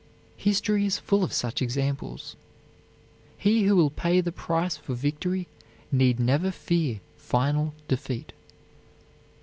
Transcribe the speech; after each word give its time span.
History 0.37 0.83
is 0.87 0.97
full 0.97 1.23
of 1.23 1.31
such 1.31 1.61
examples. 1.61 2.35
He 3.37 3.65
who 3.65 3.75
will 3.75 3.91
pay 3.91 4.19
the 4.19 4.31
price 4.31 4.75
for 4.75 4.95
victory 4.95 5.47
need 5.91 6.19
never 6.19 6.49
fear 6.49 7.01
final 7.17 7.75
defeat. 7.87 8.33